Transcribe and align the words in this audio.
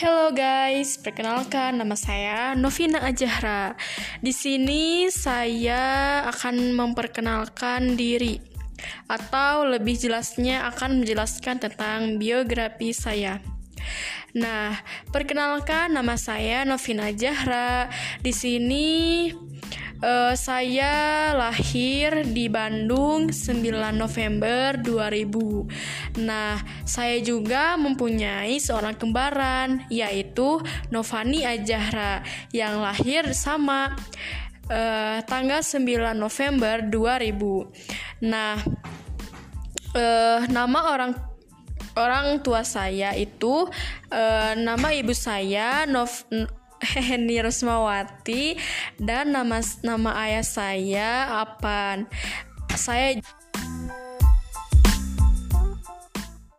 Halo 0.00 0.32
guys, 0.32 0.96
perkenalkan 0.96 1.76
nama 1.76 1.92
saya 1.92 2.56
Novina 2.56 3.04
Ajahra. 3.04 3.76
Di 4.24 4.32
sini 4.32 5.12
saya 5.12 6.24
akan 6.24 6.72
memperkenalkan 6.72 8.00
diri 8.00 8.40
atau 9.12 9.68
lebih 9.68 10.00
jelasnya 10.00 10.64
akan 10.72 11.04
menjelaskan 11.04 11.60
tentang 11.60 12.16
biografi 12.16 12.96
saya. 12.96 13.44
Nah, 14.32 14.72
perkenalkan 15.12 15.92
nama 15.92 16.16
saya 16.16 16.64
Novina 16.64 17.12
Ajahra. 17.12 17.92
Di 18.24 18.32
sini 18.32 18.88
Uh, 20.00 20.32
saya 20.32 21.28
lahir 21.36 22.24
di 22.32 22.48
Bandung 22.48 23.28
9 23.28 23.60
November 23.92 24.80
2000. 24.80 25.99
Nah, 26.18 26.58
saya 26.82 27.22
juga 27.22 27.78
mempunyai 27.78 28.58
seorang 28.58 28.98
kembaran 28.98 29.86
yaitu 29.92 30.58
Novani 30.90 31.46
Ajahra 31.46 32.26
yang 32.50 32.82
lahir 32.82 33.30
sama 33.30 33.94
uh, 34.70 35.18
tanggal 35.26 35.62
9 35.62 36.16
November 36.18 36.82
2000. 36.82 38.26
Nah, 38.26 38.58
uh, 39.94 40.40
nama 40.50 40.80
orang 40.94 41.12
orang 41.98 42.38
tua 42.40 42.62
saya 42.62 43.14
itu 43.18 43.66
uh, 44.10 44.52
nama 44.54 44.88
ibu 44.94 45.10
saya 45.14 45.84
Nov 45.90 46.26
Heni 46.96 47.36
Rusmawati 47.44 48.56
dan 48.96 49.36
nama 49.36 49.60
nama 49.84 50.10
ayah 50.24 50.46
saya 50.46 51.10
Apan. 51.44 52.08
Saya 52.72 53.20